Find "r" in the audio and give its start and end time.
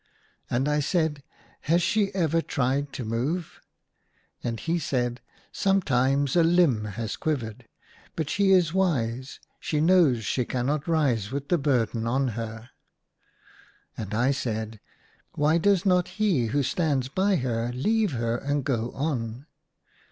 4.43-4.49